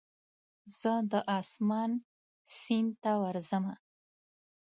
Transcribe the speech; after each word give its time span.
زه 0.79 0.93
د 1.11 1.13
اسمان 1.39 1.91
سیند 2.59 2.91
ته 3.03 3.11
ورځمه 3.23 3.73